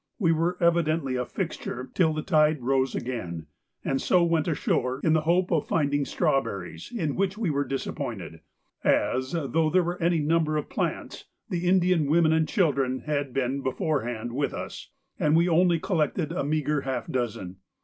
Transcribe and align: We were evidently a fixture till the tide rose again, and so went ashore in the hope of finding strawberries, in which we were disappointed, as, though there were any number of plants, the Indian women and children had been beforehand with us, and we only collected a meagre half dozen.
We 0.17 0.31
were 0.31 0.57
evidently 0.59 1.15
a 1.15 1.27
fixture 1.27 1.91
till 1.93 2.11
the 2.11 2.23
tide 2.23 2.63
rose 2.63 2.95
again, 2.95 3.45
and 3.85 4.01
so 4.01 4.23
went 4.23 4.47
ashore 4.47 4.99
in 5.03 5.13
the 5.13 5.21
hope 5.29 5.51
of 5.51 5.67
finding 5.67 6.05
strawberries, 6.05 6.91
in 6.91 7.15
which 7.15 7.37
we 7.37 7.51
were 7.51 7.63
disappointed, 7.63 8.39
as, 8.83 9.33
though 9.33 9.69
there 9.69 9.83
were 9.83 10.01
any 10.01 10.17
number 10.17 10.57
of 10.57 10.69
plants, 10.71 11.25
the 11.51 11.67
Indian 11.67 12.07
women 12.07 12.33
and 12.33 12.47
children 12.49 13.01
had 13.01 13.31
been 13.31 13.61
beforehand 13.61 14.33
with 14.33 14.55
us, 14.55 14.89
and 15.19 15.35
we 15.35 15.47
only 15.47 15.79
collected 15.79 16.31
a 16.31 16.43
meagre 16.43 16.81
half 16.81 17.05
dozen. 17.05 17.57